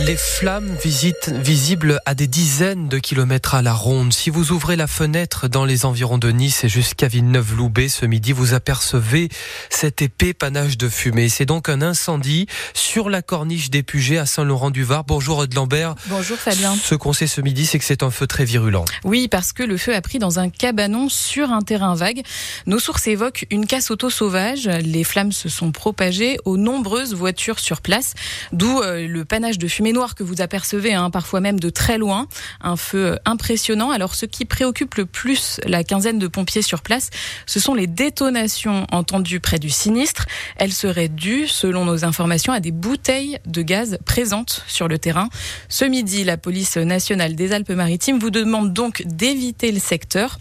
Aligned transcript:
Les 0.00 0.16
flammes 0.16 0.76
visitent, 0.82 1.30
visibles 1.30 2.00
à 2.04 2.14
des 2.16 2.26
dizaines 2.26 2.88
de 2.88 2.98
kilomètres 2.98 3.54
à 3.54 3.62
la 3.62 3.72
ronde. 3.72 4.12
Si 4.12 4.28
vous 4.28 4.50
ouvrez 4.50 4.74
la 4.74 4.88
fenêtre 4.88 5.46
dans 5.46 5.64
les 5.64 5.86
environs 5.86 6.18
de 6.18 6.30
Nice 6.30 6.64
et 6.64 6.68
jusqu'à 6.68 7.06
Villeneuve-Loubet 7.06 7.88
ce 7.88 8.04
midi, 8.04 8.32
vous 8.32 8.54
apercevez 8.54 9.28
cet 9.70 10.02
épais 10.02 10.34
panache 10.34 10.76
de 10.76 10.88
fumée. 10.88 11.28
C'est 11.28 11.46
donc 11.46 11.68
un 11.68 11.80
incendie 11.80 12.46
sur 12.74 13.08
la 13.08 13.22
corniche 13.22 13.70
des 13.70 13.84
Pugets 13.84 14.18
à 14.18 14.26
Saint-Laurent-du-Var. 14.26 15.04
Bonjour 15.04 15.38
Aude 15.38 15.54
Lambert. 15.54 15.94
Bonjour 16.06 16.38
Fabien. 16.38 16.74
Ce 16.74 16.96
qu'on 16.96 17.12
sait 17.12 17.28
ce 17.28 17.40
midi, 17.40 17.64
c'est 17.64 17.78
que 17.78 17.84
c'est 17.84 18.02
un 18.02 18.10
feu 18.10 18.26
très 18.26 18.44
virulent. 18.44 18.84
Oui, 19.04 19.28
parce 19.28 19.52
que 19.52 19.62
le 19.62 19.76
feu 19.76 19.94
a 19.94 20.00
pris 20.00 20.18
dans 20.18 20.40
un 20.40 20.50
cabanon 20.50 21.08
sur 21.08 21.52
un 21.52 21.62
terrain 21.62 21.94
vague. 21.94 22.22
Nos 22.66 22.80
sources 22.80 23.06
évoquent 23.06 23.46
une 23.50 23.66
casse 23.66 23.92
auto 23.92 24.10
sauvage. 24.10 24.66
Les 24.66 25.04
flammes 25.04 25.32
se 25.32 25.48
sont 25.48 25.70
propagées 25.70 26.36
aux 26.44 26.56
nombreuses 26.56 27.14
voitures 27.14 27.60
sur 27.60 27.80
place, 27.80 28.14
d'où 28.52 28.80
euh, 28.80 29.06
le 29.06 29.24
panache 29.24 29.56
de 29.56 29.68
fumée 29.68 29.83
fumée 29.84 29.92
noire 29.92 30.14
que 30.14 30.22
vous 30.22 30.40
apercevez, 30.40 30.94
hein, 30.94 31.10
parfois 31.10 31.40
même 31.40 31.60
de 31.60 31.68
très 31.68 31.98
loin. 31.98 32.26
Un 32.62 32.76
feu 32.76 33.18
impressionnant. 33.26 33.90
Alors, 33.90 34.14
ce 34.14 34.24
qui 34.24 34.46
préoccupe 34.46 34.94
le 34.94 35.04
plus 35.04 35.60
la 35.66 35.84
quinzaine 35.84 36.18
de 36.18 36.26
pompiers 36.26 36.62
sur 36.62 36.80
place, 36.80 37.10
ce 37.44 37.60
sont 37.60 37.74
les 37.74 37.86
détonations 37.86 38.86
entendues 38.90 39.40
près 39.40 39.58
du 39.58 39.68
sinistre. 39.68 40.24
Elles 40.56 40.72
seraient 40.72 41.08
dues, 41.08 41.48
selon 41.48 41.84
nos 41.84 42.06
informations, 42.06 42.54
à 42.54 42.60
des 42.60 42.70
bouteilles 42.70 43.38
de 43.44 43.60
gaz 43.60 43.98
présentes 44.06 44.64
sur 44.66 44.88
le 44.88 44.98
terrain. 44.98 45.28
Ce 45.68 45.84
midi, 45.84 46.24
la 46.24 46.38
police 46.38 46.78
nationale 46.78 47.34
des 47.34 47.52
Alpes-Maritimes 47.52 48.18
vous 48.18 48.30
demande 48.30 48.72
donc 48.72 49.02
d'éviter 49.04 49.70
le 49.70 49.80
secteur. 49.80 50.38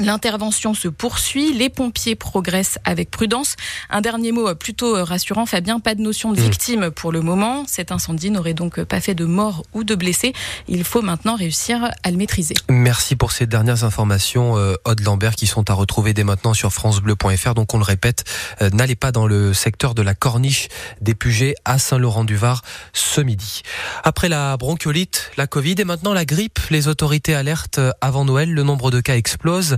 L'intervention 0.00 0.74
se 0.74 0.88
poursuit, 0.88 1.52
les 1.52 1.68
pompiers 1.68 2.14
progressent 2.14 2.78
avec 2.84 3.10
prudence. 3.10 3.56
Un 3.90 4.00
dernier 4.00 4.32
mot 4.32 4.54
plutôt 4.54 5.04
rassurant, 5.04 5.44
Fabien, 5.44 5.80
pas 5.80 5.94
de 5.94 6.00
notion 6.00 6.32
de 6.32 6.40
mmh. 6.40 6.44
victime 6.44 6.90
pour 6.90 7.12
le 7.12 7.20
moment. 7.20 7.64
Cet 7.66 7.92
incendie 7.92 8.30
n'aurait 8.30 8.54
donc 8.54 8.82
pas 8.84 9.00
fait 9.00 9.14
de 9.14 9.24
mort 9.24 9.64
ou 9.74 9.84
de 9.84 9.94
blessés. 9.94 10.32
Il 10.66 10.84
faut 10.84 11.02
maintenant 11.02 11.36
réussir 11.36 11.90
à 12.02 12.10
le 12.10 12.16
maîtriser. 12.16 12.54
Merci 12.68 13.16
pour 13.16 13.32
ces 13.32 13.46
dernières 13.46 13.84
informations, 13.84 14.56
euh, 14.56 14.74
Aude 14.84 15.00
Lambert, 15.00 15.36
qui 15.36 15.46
sont 15.46 15.68
à 15.70 15.74
retrouver 15.74 16.14
dès 16.14 16.24
maintenant 16.24 16.54
sur 16.54 16.72
francebleu.fr. 16.72 17.54
Donc 17.54 17.74
on 17.74 17.78
le 17.78 17.84
répète, 17.84 18.24
euh, 18.62 18.70
n'allez 18.70 18.96
pas 18.96 19.12
dans 19.12 19.26
le 19.26 19.52
secteur 19.52 19.94
de 19.94 20.02
la 20.02 20.14
corniche 20.14 20.68
des 21.00 21.14
Pugets 21.14 21.54
à 21.64 21.78
Saint-Laurent-du-Var 21.78 22.62
ce 22.92 23.20
midi. 23.20 23.62
Après 24.04 24.28
la 24.28 24.56
bronchiolite, 24.56 25.30
la 25.36 25.46
Covid 25.46 25.74
et 25.78 25.84
maintenant 25.84 26.14
la 26.14 26.24
grippe, 26.24 26.58
les 26.70 26.88
autorités 26.88 27.34
alertent 27.34 27.80
avant 28.00 28.24
Noël, 28.24 28.52
le 28.52 28.62
nombre 28.62 28.90
de 28.90 29.00
cas 29.00 29.16
explose. 29.16 29.76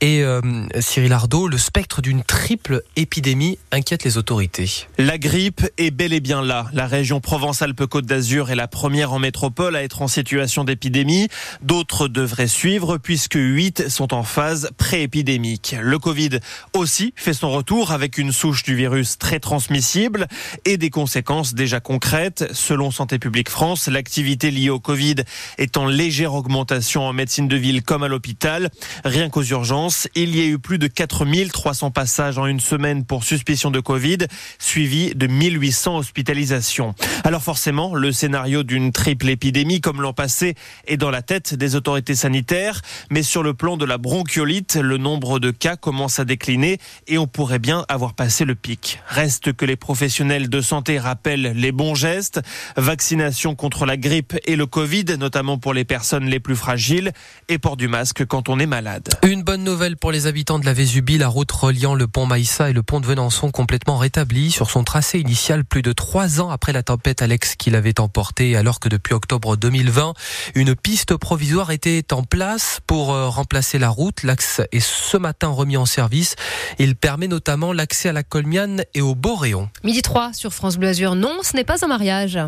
Et 0.00 0.22
euh, 0.22 0.40
Cyril 0.80 1.12
Ardo, 1.12 1.48
le 1.48 1.56
spectre 1.56 2.02
d'une 2.02 2.22
triple 2.22 2.82
épidémie 2.96 3.58
inquiète 3.70 4.04
les 4.04 4.18
autorités. 4.18 4.86
La 4.98 5.18
grippe 5.18 5.62
est 5.78 5.90
bel 5.90 6.12
et 6.12 6.20
bien 6.20 6.42
là. 6.42 6.66
La 6.72 6.86
région 6.86 7.20
Provence-Alpes-Côte 7.20 8.04
d'Azur 8.04 8.50
est 8.50 8.56
la 8.56 8.68
première 8.68 9.12
en 9.12 9.18
métropole 9.18 9.76
à 9.76 9.82
être 9.82 10.02
en 10.02 10.08
situation 10.08 10.64
d'épidémie. 10.64 11.28
D'autres 11.62 12.08
devraient 12.08 12.48
suivre 12.48 12.98
puisque 12.98 13.36
8 13.36 13.88
sont 13.88 14.12
en 14.12 14.24
phase 14.24 14.70
pré-épidémique. 14.76 15.76
Le 15.80 15.98
Covid 15.98 16.40
aussi 16.74 17.14
fait 17.16 17.32
son 17.32 17.50
retour 17.50 17.92
avec 17.92 18.18
une 18.18 18.32
souche 18.32 18.62
du 18.62 18.74
virus 18.74 19.16
très 19.16 19.40
transmissible 19.40 20.26
et 20.64 20.76
des 20.76 20.90
conséquences 20.90 21.54
déjà 21.54 21.80
concrètes. 21.80 22.44
Selon 22.52 22.90
Santé 22.90 23.18
publique 23.18 23.48
France, 23.48 23.86
l'activité 23.86 24.50
liée 24.50 24.70
au 24.70 24.80
Covid 24.80 25.16
est 25.56 25.76
en 25.76 25.86
légère 25.86 26.34
augmentation 26.34 27.06
en 27.06 27.12
médecine 27.12 27.48
de 27.48 27.56
ville 27.56 27.82
comme 27.82 28.02
à 28.02 28.08
l'hôpital. 28.08 28.70
Rien 29.04 29.30
qu'aux 29.30 29.44
urgences. 29.44 29.93
Il 30.14 30.36
y 30.36 30.40
a 30.40 30.46
eu 30.46 30.58
plus 30.58 30.78
de 30.78 30.86
4300 30.86 31.90
passages 31.90 32.38
en 32.38 32.46
une 32.46 32.60
semaine 32.60 33.04
pour 33.04 33.24
suspicion 33.24 33.70
de 33.70 33.80
Covid, 33.80 34.18
suivi 34.58 35.14
de 35.14 35.26
1800 35.26 35.98
hospitalisations. 35.98 36.94
Alors 37.24 37.42
forcément, 37.42 37.94
le 37.94 38.12
scénario 38.12 38.62
d'une 38.62 38.92
triple 38.92 39.28
épidémie 39.28 39.80
comme 39.80 40.00
l'an 40.00 40.12
passé 40.12 40.54
est 40.86 40.96
dans 40.96 41.10
la 41.10 41.22
tête 41.22 41.54
des 41.54 41.76
autorités 41.76 42.14
sanitaires, 42.14 42.82
mais 43.10 43.22
sur 43.22 43.42
le 43.42 43.54
plan 43.54 43.76
de 43.76 43.84
la 43.84 43.98
bronchiolite, 43.98 44.76
le 44.76 44.98
nombre 44.98 45.38
de 45.38 45.50
cas 45.50 45.76
commence 45.76 46.18
à 46.18 46.24
décliner 46.24 46.78
et 47.06 47.18
on 47.18 47.26
pourrait 47.26 47.58
bien 47.58 47.84
avoir 47.88 48.14
passé 48.14 48.44
le 48.44 48.54
pic. 48.54 49.00
Reste 49.06 49.52
que 49.52 49.64
les 49.64 49.76
professionnels 49.76 50.48
de 50.48 50.60
santé 50.60 50.98
rappellent 50.98 51.52
les 51.54 51.72
bons 51.72 51.94
gestes, 51.94 52.40
vaccination 52.76 53.54
contre 53.54 53.86
la 53.86 53.96
grippe 53.96 54.36
et 54.46 54.56
le 54.56 54.66
Covid, 54.66 55.16
notamment 55.18 55.58
pour 55.58 55.74
les 55.74 55.84
personnes 55.84 56.26
les 56.26 56.40
plus 56.40 56.56
fragiles, 56.56 57.12
et 57.48 57.58
port 57.58 57.76
du 57.76 57.88
masque 57.88 58.24
quand 58.24 58.48
on 58.48 58.58
est 58.58 58.66
malade. 58.66 59.08
Une 59.22 59.42
bonne 59.42 59.64
pour 59.98 60.12
les 60.12 60.28
habitants 60.28 60.60
de 60.60 60.66
la 60.66 60.72
Vésubie, 60.72 61.18
la 61.18 61.26
route 61.26 61.50
reliant 61.50 61.94
le 61.96 62.06
pont 62.06 62.26
Maïssa 62.26 62.70
et 62.70 62.72
le 62.72 62.84
pont 62.84 63.00
de 63.00 63.06
Venançon 63.06 63.50
complètement 63.50 63.96
rétablie 63.96 64.52
sur 64.52 64.70
son 64.70 64.84
tracé 64.84 65.18
initial 65.18 65.64
plus 65.64 65.82
de 65.82 65.92
trois 65.92 66.40
ans 66.40 66.50
après 66.50 66.72
la 66.72 66.84
tempête 66.84 67.22
Alex 67.22 67.56
qui 67.56 67.70
l'avait 67.70 67.98
emporté 67.98 68.56
alors 68.56 68.78
que 68.78 68.88
depuis 68.88 69.14
octobre 69.14 69.56
2020, 69.56 70.14
une 70.54 70.76
piste 70.76 71.16
provisoire 71.16 71.72
était 71.72 72.12
en 72.12 72.22
place 72.22 72.80
pour 72.86 73.12
euh, 73.12 73.28
remplacer 73.28 73.80
la 73.80 73.88
route. 73.88 74.22
L'axe 74.22 74.60
est 74.70 74.78
ce 74.78 75.16
matin 75.16 75.48
remis 75.48 75.76
en 75.76 75.86
service. 75.86 76.36
Il 76.78 76.94
permet 76.94 77.26
notamment 77.26 77.72
l'accès 77.72 78.10
à 78.10 78.12
la 78.12 78.22
Colmiane 78.22 78.84
et 78.94 79.00
au 79.00 79.16
Boréon. 79.16 79.68
Midi 79.82 80.02
3 80.02 80.34
sur 80.34 80.52
France 80.52 80.76
Bleu 80.76 80.88
Azur. 80.88 81.16
Non, 81.16 81.38
ce 81.42 81.56
n'est 81.56 81.64
pas 81.64 81.84
un 81.84 81.88
mariage. 81.88 82.38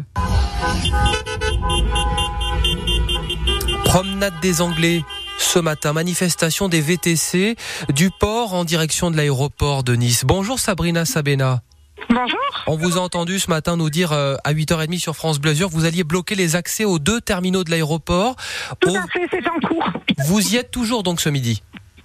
Promenade 3.85 4.35
des 4.41 4.61
Anglais 4.61 5.03
ce 5.39 5.59
matin. 5.59 5.93
Manifestation 5.93 6.69
des 6.69 6.81
VTC 6.81 7.57
du 7.93 8.11
port 8.11 8.55
en 8.55 8.65
direction 8.65 9.11
de 9.11 9.17
l'aéroport 9.17 9.83
de 9.83 9.95
Nice. 9.95 10.25
Bonjour 10.25 10.59
Sabrina 10.59 11.05
Sabena. 11.05 11.63
Bonjour. 12.11 12.39
On 12.67 12.77
vous 12.77 12.99
a 12.99 13.01
entendu 13.01 13.39
ce 13.39 13.51
matin 13.51 13.77
nous 13.77 13.91
dire 13.91 14.13
euh, 14.13 14.37
à 14.45 14.53
8h30 14.53 14.99
sur 14.99 15.17
France 15.17 15.39
Bleu 15.39 15.53
vous 15.71 15.85
alliez 15.85 16.05
bloquer 16.05 16.35
les 16.35 16.57
accès 16.57 16.85
aux 16.85 16.99
deux 16.99 17.21
terminaux 17.21 17.65
de 17.65 17.71
l'aéroport. 17.71 18.37
Tout 18.81 18.95
à 18.95 19.07
fait, 19.13 19.27
c'est 19.31 19.49
en 19.49 19.59
cours. 19.67 19.89
Vous 20.27 20.55
y 20.55 20.57
êtes 20.57 20.71
toujours 20.71 21.03
donc 21.03 21.21
ce 21.21 21.29
midi? 21.29 21.63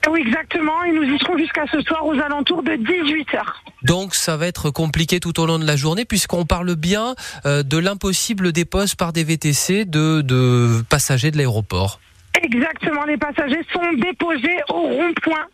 Oui, 0.10 0.22
exactement. 0.26 0.84
Et 0.84 0.92
nous 0.92 1.04
y 1.04 1.20
serons 1.20 1.38
jusqu'à 1.38 1.66
ce 1.72 1.82
soir 1.82 2.06
aux 2.06 2.20
alentours 2.20 2.64
de 2.64 2.72
18h. 2.72 3.42
Donc 3.84 4.16
ça 4.16 4.38
va 4.38 4.48
être 4.48 4.72
compliqué 4.72 5.20
tout 5.20 5.40
au 5.40 5.46
long 5.46 5.60
de 5.60 5.66
la 5.66 5.76
journée 5.76 6.06
puisqu'on 6.06 6.46
parle 6.46 6.76
bien 6.76 7.16
euh, 7.46 7.62
de 7.62 7.78
l'impossible 7.78 8.52
dépose 8.52 8.96
par 8.96 9.14
des 9.14 9.24
VTC 9.24 9.86
de, 9.86 10.22
de 10.22 10.84
passagers 10.90 11.32
de 11.32 11.38
l'aéroport. 11.38 12.00
Exactement, 12.42 13.06
les 13.06 13.18
passagers 13.18 13.62
sont 13.74 13.94
déposés 13.94 14.60
au 14.70 14.82
rond-point. 14.82 15.48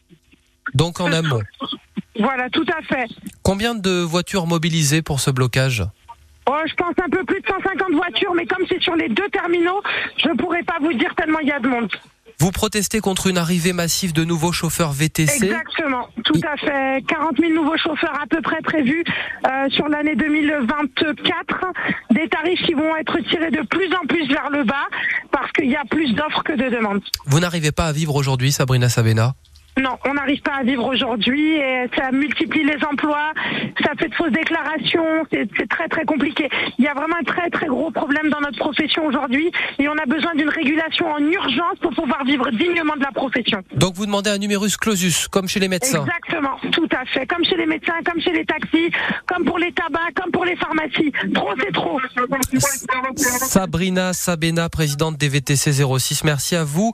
Donc 0.74 1.00
en 1.00 1.12
amont. 1.12 1.42
Voilà, 2.20 2.50
tout 2.50 2.66
à 2.68 2.82
fait. 2.84 3.08
Combien 3.44 3.76
de 3.76 4.02
voitures 4.02 4.48
mobilisées 4.48 5.02
pour 5.02 5.20
ce 5.20 5.32
blocage? 5.32 5.84
Oh, 6.50 6.56
je 6.66 6.74
pense 6.76 6.94
un 7.04 7.10
peu 7.10 7.24
plus 7.26 7.42
de 7.42 7.48
150 7.48 7.92
voitures, 7.92 8.34
mais 8.34 8.46
comme 8.46 8.66
c'est 8.70 8.82
sur 8.82 8.96
les 8.96 9.10
deux 9.10 9.28
terminaux, 9.30 9.82
je 10.18 10.30
ne 10.30 10.36
pourrais 10.36 10.64
pas 10.64 10.78
vous 10.82 10.94
dire 10.94 11.14
tellement 11.16 11.40
il 11.40 11.48
y 11.48 11.52
a 11.52 11.60
de 11.60 11.68
monde. 11.68 11.92
Vous 12.40 12.52
protestez 12.52 13.00
contre 13.00 13.28
une 13.28 13.38
arrivée 13.40 13.74
massive 13.74 14.14
de 14.14 14.24
nouveaux 14.24 14.52
chauffeurs 14.52 14.92
VTC 14.92 15.46
Exactement, 15.46 16.08
tout 16.24 16.40
à 16.48 16.56
fait. 16.58 17.04
40 17.08 17.38
000 17.40 17.52
nouveaux 17.54 17.78
chauffeurs 17.78 18.14
à 18.22 18.28
peu 18.28 18.42
près 18.42 18.62
prévus 18.62 19.04
euh, 19.48 19.70
sur 19.72 19.88
l'année 19.88 20.16
2024. 20.16 21.66
Des 22.12 22.30
tarifs 22.30 22.62
qui 22.64 22.74
vont 22.74 22.96
être 22.96 23.18
tirés 23.30 23.50
de 23.50 23.66
plus 23.68 23.92
en 23.96 24.06
plus 24.08 24.28
vers 24.28 24.52
le 24.52 24.64
bas 24.64 24.88
parce 25.32 25.52
qu'il 25.54 25.70
y 25.70 25.76
a 25.76 25.84
plus 25.90 26.14
d'offres 26.14 26.44
que 26.44 26.54
de 26.54 26.70
demandes. 26.76 27.02
Vous 27.26 27.40
n'arrivez 27.40 27.72
pas 27.72 27.86
à 27.86 27.92
vivre 27.92 28.16
aujourd'hui, 28.16 28.52
Sabrina 28.52 28.88
Sabena 28.88 29.34
non, 29.78 29.98
on 30.06 30.14
n'arrive 30.14 30.42
pas 30.42 30.56
à 30.60 30.64
vivre 30.64 30.86
aujourd'hui 30.86 31.56
et 31.56 31.90
ça 31.96 32.12
multiplie 32.12 32.64
les 32.64 32.84
emplois, 32.84 33.32
ça 33.84 33.92
fait 33.98 34.10
de 34.10 34.16
fausses 34.16 34.32
déclarations, 34.32 35.26
c'est 35.32 35.48
très 35.70 35.88
très 35.88 36.06
compliqué. 36.06 36.50
Il 36.78 36.86
y 36.86 36.88
a 36.88 36.94
vraiment 36.94 37.18
un 37.20 37.24
très 37.24 37.50
très 37.50 37.68
gros 37.68 37.92
problème 37.92 38.30
dans 38.30 38.42
notre 38.42 38.58
profession 38.58 39.06
aujourd'hui 39.06 39.52
et 39.80 39.88
on 39.88 39.98
a 39.98 40.06
besoin 40.06 40.34
d'une 40.36 40.50
régulation 40.50 41.08
en 41.12 41.20
urgence 41.20 41.78
pour 41.82 41.94
pouvoir 41.94 42.24
vivre 42.26 42.50
dignement 42.52 42.96
de 42.96 43.04
la 43.04 43.12
profession. 43.12 43.62
Donc 43.76 43.96
vous 43.96 44.06
demandez 44.06 44.30
un 44.30 44.38
numerus 44.38 44.78
clausus, 44.78 45.28
comme 45.28 45.48
chez 45.48 45.60
les 45.60 45.68
médecins 45.68 46.06
Exactement, 46.06 46.58
tout 46.72 46.90
à 46.92 47.06
fait. 47.06 47.26
Comme 47.28 47.44
chez 47.46 47.58
les 47.58 47.66
médecins, 47.66 48.00
comme 48.06 48.22
chez 48.22 48.32
les 48.32 48.46
taxis, 48.46 48.90
comme 49.28 49.46
pour 49.46 49.60
les 49.60 49.72
tabacs, 49.72 50.14
comme 50.16 50.32
pour 50.32 50.46
les 50.46 50.56
pharmacies. 50.56 51.12
Trop 51.34 51.52
c'est 51.60 51.72
trop. 51.72 52.00
Sabrina 53.16 54.14
Sabena, 54.14 54.70
présidente 54.70 55.18
des 55.18 55.30
VTC 55.30 55.72
06, 55.72 56.24
merci 56.24 56.56
à 56.56 56.64
vous. 56.64 56.92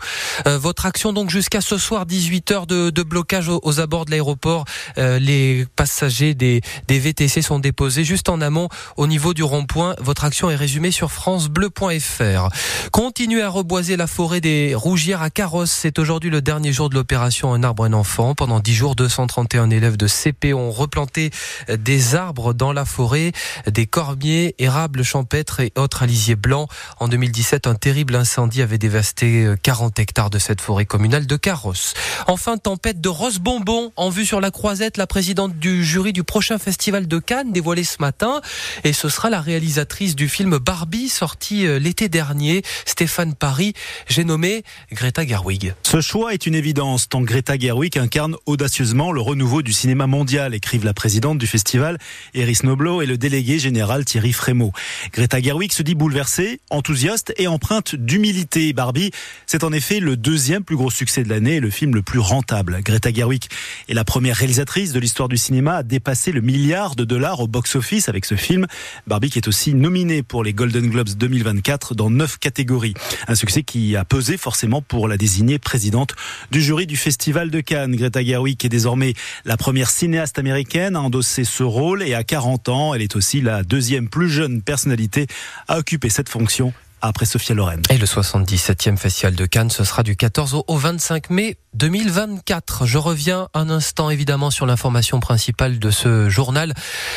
Euh, 0.47 0.57
votre 0.57 0.85
action 0.85 1.13
donc 1.13 1.29
jusqu'à 1.29 1.61
ce 1.61 1.77
soir 1.77 2.05
18h 2.05 2.65
de 2.67 2.72
de, 2.73 3.03
blocage 3.03 3.49
aux, 3.49 3.79
abords 3.79 4.05
de 4.05 4.11
l'aéroport. 4.11 4.65
Euh, 4.97 5.19
les 5.19 5.65
passagers 5.75 6.33
des, 6.33 6.61
VTC 6.89 7.41
sont 7.41 7.59
déposés 7.59 8.03
juste 8.03 8.29
en 8.29 8.41
amont 8.41 8.69
au 8.97 9.07
niveau 9.07 9.33
du 9.33 9.43
rond-point. 9.43 9.95
Votre 9.99 10.25
action 10.25 10.49
est 10.49 10.55
résumée 10.55 10.91
sur 10.91 11.11
francebleu.fr. 11.11 12.49
Continuez 12.91 13.41
à 13.41 13.49
reboiser 13.49 13.97
la 13.97 14.07
forêt 14.07 14.41
des 14.41 14.75
Rougières 14.75 15.21
à 15.21 15.29
Carrosse. 15.29 15.71
C'est 15.71 15.99
aujourd'hui 15.99 16.29
le 16.29 16.41
dernier 16.41 16.71
jour 16.71 16.89
de 16.89 16.95
l'opération 16.95 17.53
Un 17.53 17.63
arbre, 17.63 17.85
un 17.85 17.93
enfant. 17.93 18.35
Pendant 18.35 18.59
10 18.59 18.73
jours, 18.73 18.95
231 18.95 19.69
élèves 19.69 19.97
de 19.97 20.07
CP 20.07 20.53
ont 20.53 20.71
replanté 20.71 21.31
des 21.69 22.15
arbres 22.15 22.53
dans 22.53 22.73
la 22.73 22.85
forêt, 22.85 23.31
des 23.67 23.85
cormiers, 23.85 24.55
érables 24.59 25.03
champêtres 25.03 25.59
et 25.59 25.71
autres 25.77 26.03
alisiers 26.03 26.35
blancs. 26.35 26.69
En 26.99 27.07
2017, 27.07 27.67
un 27.67 27.75
terrible 27.75 28.15
incendie 28.15 28.61
avait 28.61 28.77
dévasté 28.77 29.53
40 29.61 29.99
hectares 29.99 30.29
de 30.29 30.39
cette 30.39 30.61
forêt 30.61 30.85
communale 30.85 31.27
de 31.27 31.35
Carrosse. 31.35 31.93
Enfin, 32.27 32.57
tempête 32.63 33.01
de 33.01 33.09
rose 33.09 33.39
bonbon 33.39 33.91
en 33.97 34.09
vue 34.09 34.25
sur 34.25 34.39
la 34.39 34.49
croisette. 34.49 34.95
La 34.95 35.05
présidente 35.05 35.59
du 35.59 35.83
jury 35.83 36.13
du 36.13 36.23
prochain 36.23 36.57
festival 36.57 37.07
de 37.07 37.19
Cannes 37.19 37.51
dévoilée 37.51 37.83
ce 37.83 37.97
matin. 37.99 38.41
Et 38.85 38.93
ce 38.93 39.09
sera 39.09 39.29
la 39.29 39.41
réalisatrice 39.41 40.15
du 40.15 40.29
film 40.29 40.57
Barbie 40.57 41.09
sorti 41.09 41.67
euh, 41.67 41.77
l'été 41.77 42.07
dernier, 42.07 42.63
Stéphane 42.85 43.35
Paris. 43.35 43.73
J'ai 44.07 44.23
nommé 44.23 44.63
Greta 44.93 45.27
Gerwig. 45.27 45.73
Ce 45.83 45.99
choix 45.99 46.33
est 46.33 46.45
une 46.45 46.55
évidence 46.55 47.09
tant 47.09 47.21
Greta 47.21 47.59
Gerwig 47.59 47.97
incarne 47.97 48.37
audacieusement 48.45 49.11
le 49.11 49.19
renouveau 49.19 49.61
du 49.61 49.73
cinéma 49.73 50.07
mondial, 50.07 50.55
écrivent 50.55 50.85
la 50.85 50.93
présidente 50.93 51.37
du 51.37 51.47
festival, 51.47 51.97
Eris 52.33 52.59
Noblo, 52.63 53.01
et 53.01 53.05
le 53.05 53.17
délégué 53.17 53.59
général 53.59 54.05
Thierry 54.05 54.31
Frémaux. 54.31 54.71
Greta 55.11 55.41
Gerwig 55.41 55.73
se 55.73 55.83
dit 55.83 55.95
bouleversée, 55.95 56.61
enthousiaste 56.69 57.33
et 57.37 57.47
empreinte 57.47 57.95
d'humilité. 57.95 58.71
Barbie, 58.71 59.11
c'est 59.47 59.65
en 59.65 59.73
effet 59.73 59.99
le 59.99 60.15
deuxième 60.15 60.63
plus 60.63 60.77
gros 60.77 60.91
succès 60.91 61.23
de 61.23 61.29
l'année 61.29 61.55
et 61.55 61.59
le 61.59 61.69
film 61.69 61.93
le 61.93 62.01
plus 62.01 62.19
rentable. 62.19 62.52
Greta 62.61 63.11
Gerwig 63.11 63.45
est 63.89 63.93
la 63.93 64.03
première 64.03 64.35
réalisatrice 64.35 64.93
de 64.93 64.99
l'histoire 64.99 65.27
du 65.27 65.37
cinéma 65.37 65.77
à 65.77 65.83
dépasser 65.83 66.31
le 66.31 66.41
milliard 66.41 66.95
de 66.95 67.03
dollars 67.03 67.39
au 67.39 67.47
box-office 67.47 68.09
avec 68.09 68.25
ce 68.25 68.35
film. 68.35 68.67
Barbie 69.07 69.31
qui 69.31 69.39
est 69.39 69.47
aussi 69.47 69.73
nominée 69.73 70.21
pour 70.21 70.43
les 70.43 70.53
Golden 70.53 70.87
Globes 70.89 71.09
2024 71.09 71.95
dans 71.95 72.11
neuf 72.11 72.37
catégories. 72.37 72.93
Un 73.27 73.35
succès 73.35 73.63
qui 73.63 73.95
a 73.95 74.05
pesé 74.05 74.37
forcément 74.37 74.81
pour 74.81 75.07
la 75.07 75.17
désignée 75.17 75.57
présidente 75.57 76.15
du 76.51 76.61
jury 76.61 76.85
du 76.85 76.97
Festival 76.97 77.49
de 77.49 77.61
Cannes. 77.61 77.95
Greta 77.95 78.23
Gerwig 78.23 78.63
est 78.63 78.69
désormais 78.69 79.13
la 79.45 79.57
première 79.57 79.89
cinéaste 79.89 80.37
américaine 80.37 80.95
à 80.95 81.01
endosser 81.01 81.45
ce 81.45 81.63
rôle 81.63 82.03
et 82.03 82.13
à 82.13 82.23
40 82.23 82.69
ans, 82.69 82.93
elle 82.93 83.01
est 83.01 83.15
aussi 83.15 83.41
la 83.41 83.63
deuxième 83.63 84.09
plus 84.09 84.29
jeune 84.29 84.61
personnalité 84.61 85.27
à 85.67 85.79
occuper 85.79 86.09
cette 86.09 86.29
fonction 86.29 86.73
après 87.03 87.25
Sophia 87.25 87.53
Loren. 87.53 87.81
Et 87.89 87.97
le 87.97 88.05
77e 88.05 88.95
Festival 88.95 89.35
de 89.35 89.45
Cannes, 89.45 89.69
ce 89.69 89.83
sera 89.83 90.03
du 90.03 90.15
14 90.15 90.63
au 90.65 90.77
25 90.77 91.29
mai 91.29 91.57
2024. 91.73 92.85
Je 92.85 92.97
reviens 92.97 93.49
un 93.53 93.69
instant 93.69 94.09
évidemment 94.09 94.51
sur 94.51 94.65
l'information 94.65 95.19
principale 95.19 95.79
de 95.79 95.91
ce 95.91 96.29
journal. 96.29 96.73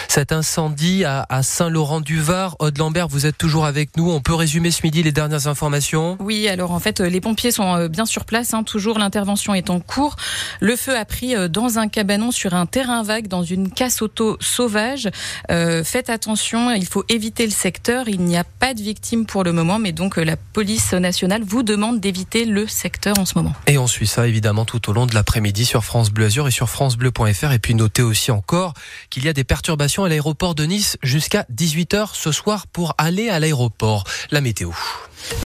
Cet 0.09 0.33
incendie 0.33 1.05
à, 1.05 1.27
Saint-Laurent-du-Var. 1.43 2.57
Aude 2.59 2.79
Lambert, 2.79 3.07
vous 3.07 3.27
êtes 3.27 3.39
toujours 3.39 3.65
avec 3.65 3.97
nous. 3.97 4.11
On 4.11 4.21
peut 4.21 4.35
résumer 4.35 4.73
ce 4.73 4.81
midi 4.83 5.05
les 5.05 5.13
dernières 5.13 5.47
informations? 5.47 6.17
Oui, 6.19 6.49
alors 6.49 6.73
en 6.73 6.81
fait, 6.81 7.01
les 7.01 7.21
pompiers 7.21 7.53
sont 7.53 7.77
euh, 7.77 7.89
bien 7.89 8.07
sur 8.07 8.25
place. 8.25 8.55
Hein. 8.55 8.65
toujours, 8.65 8.99
l'intervention 8.99 9.55
est 9.55 9.71
en 9.71 9.79
cours. 9.79 10.17
Le 10.61 10.75
feu 10.75 10.97
a 10.97 11.05
pris 11.05 11.37
euh, 11.37 11.47
dans 11.47 11.79
un 11.79 11.87
cabanon 11.87 12.33
sur 12.33 12.55
un 12.55 12.67
terrain 12.67 13.05
vague 13.05 13.29
dans 13.29 13.45
une 13.45 13.71
casse 13.71 14.03
auto 14.03 14.37
sauvage. 14.41 15.09
Euh, 15.51 15.85
faites 15.85 16.11
attention, 16.11 16.73
il 16.73 16.87
faut 16.87 17.05
éviter 17.09 17.45
le 17.45 17.53
secteur. 17.53 18.09
Il 18.09 18.23
n'y 18.23 18.37
a 18.37 18.45
pas 18.45 18.75
de 18.75 18.83
victimes 18.83 19.27
pour 19.27 19.45
le 19.45 19.53
moment 19.53 19.76
mais 19.79 19.93
donc 19.93 20.19
euh, 20.19 20.25
la 20.25 20.37
police 20.37 20.93
nationale 20.93 21.43
vous 21.45 21.63
demande 21.63 22.01
d'éviter 22.01 22.45
le 22.45 22.67
secteur 22.67 23.19
en 23.19 23.25
ce 23.25 23.35
moment. 23.37 23.53
Et 23.67 23.79
on 23.79 23.87
suit 23.87 24.07
ça 24.07 24.27
évidemment 24.27 24.65
tout 24.65 24.91
au 24.91 24.93
long 24.93 25.07
de 25.07 25.15
l'après-midi 25.15 25.65
sur 25.65 25.85
France 25.85 26.11
Bleu 26.11 26.27
Azur 26.27 26.49
et 26.49 26.51
sur 26.51 26.69
francebleu.fr. 26.69 27.53
Et 27.53 27.59
puis 27.59 27.75
notez 27.75 28.03
aussi 28.03 28.31
encore 28.31 28.75
qu'il 29.11 29.25
y 29.25 29.29
a 29.29 29.33
des 29.33 29.45
perturbations 29.45 30.05
à 30.05 30.09
l'aéroport 30.09 30.55
de 30.55 30.65
Nice 30.65 30.99
jusqu'à 31.03 31.47
18h 31.55 32.11
ce 32.13 32.33
soir 32.33 32.67
pour 32.67 32.95
aller 32.99 33.29
à 33.29 33.41
l'aéroport. 33.41 34.05
La 34.31 34.41
météo. 34.41 34.71